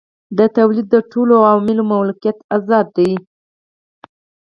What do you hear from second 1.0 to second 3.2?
ټولو عواملو ملکیت ازاد دی.